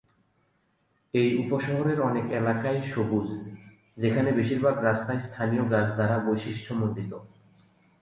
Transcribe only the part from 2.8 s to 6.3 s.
সবুজ, যেখানে বেশিরভাগ রাস্তাই স্থানীয় গাছ দ্বারা